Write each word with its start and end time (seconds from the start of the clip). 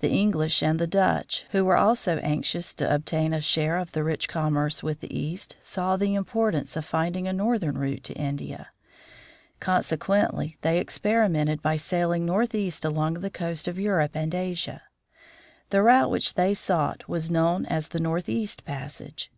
The 0.00 0.10
English 0.10 0.62
and 0.62 0.78
the 0.78 0.86
Dutch, 0.86 1.46
who 1.52 1.64
were 1.64 1.78
also 1.78 2.18
anxious 2.18 2.74
to 2.74 2.94
obtain 2.94 3.32
a 3.32 3.40
share 3.40 3.78
of 3.78 3.92
the 3.92 4.04
rich 4.04 4.28
commerce 4.28 4.82
with 4.82 5.00
the 5.00 5.18
East, 5.18 5.56
saw 5.62 5.96
the 5.96 6.12
importance 6.14 6.76
of 6.76 6.84
finding 6.84 7.26
a 7.26 7.32
northern 7.32 7.78
route 7.78 8.04
to 8.04 8.12
^«™«™^"^ 8.14 8.20
India; 8.22 8.68
consequently___ 9.60 10.56
they 10.60 10.78
experimented 10.78 11.62
by 11.62 11.76
sailing 11.76 12.26
northeast__„..__. 12.26 12.82
along 12.86 13.14
the 13.14 13.30
coast 13.30 13.66
of 13.66 13.78
Europe 13.78 14.12
and 14.14 14.34
Asia. 14.34 14.82
The 15.70 15.82
route 15.82 16.10
which 16.10 16.34
they 16.34 16.50
.JP.uthernmp_st_ray$_ 16.52 16.56
sought 16.58 17.08
was 17.08 17.30
known 17.30 17.64
as 17.64 17.88
_^ 17.88 17.90
The 17.90 17.98
Earth 18.00 18.04
on 18.04 18.04
June 18.04 18.10
21. 18.20 18.22
the 18.22 18.32
northeastpassage. 18.50 19.28